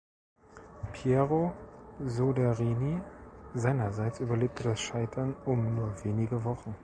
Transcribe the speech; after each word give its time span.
Piero 0.93 1.53
Soderini 2.07 2.99
seinerseits 3.53 4.19
überlebte 4.19 4.63
das 4.63 4.79
Scheitern 4.81 5.35
um 5.45 5.75
nur 5.75 5.93
wenige 6.03 6.43
Wochen. 6.43 6.75